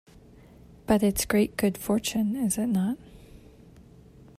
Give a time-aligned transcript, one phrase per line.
[0.87, 2.97] But it's great good fortune, is it not?